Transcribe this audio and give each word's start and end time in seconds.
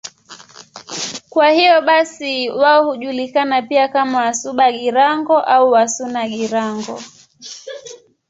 Kwa 1.29 1.49
hiyo 1.49 1.81
basi 1.81 2.49
wao 2.49 2.85
hujulikana 2.85 3.61
pia 3.61 3.87
kama 3.87 4.17
Wasuba-Girango 4.21 5.37
au 5.39 5.71
Wasuna-Girango. 5.71 6.99